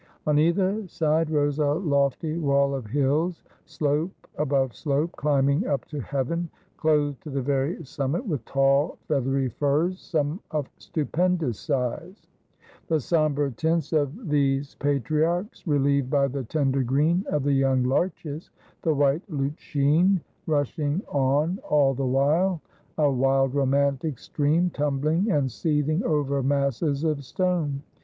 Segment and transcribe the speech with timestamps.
[0.25, 5.99] On either side rose a lofty wall of hills, slope above slope, climbing up to
[5.99, 12.25] heaven, clothed to the very summit with tall feathery firs, some of stupendous size,
[12.87, 17.83] the sombre tints of these patriarchs re lieved by the tender green of the young
[17.83, 18.49] larches;
[18.81, 22.59] the White Lutschine rushing on all the while,
[22.97, 27.83] a wild romantic stream, tumbling and seething over masses of stone.